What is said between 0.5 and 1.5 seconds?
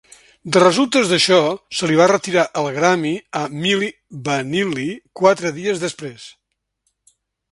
De resultes d'això,